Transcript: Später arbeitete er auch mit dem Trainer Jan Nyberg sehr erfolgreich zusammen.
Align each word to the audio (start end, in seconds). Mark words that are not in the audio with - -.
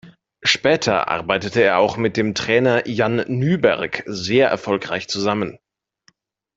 Später 0.41 1.09
arbeitete 1.09 1.61
er 1.61 1.77
auch 1.77 1.95
mit 1.95 2.17
dem 2.17 2.33
Trainer 2.33 2.87
Jan 2.87 3.17
Nyberg 3.17 4.01
sehr 4.07 4.49
erfolgreich 4.49 5.07
zusammen. 5.07 5.59